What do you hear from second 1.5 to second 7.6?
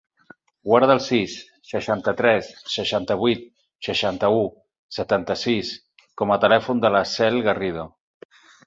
seixanta-tres, seixanta-vuit, seixanta-u, setanta-sis com a telèfon de la Cel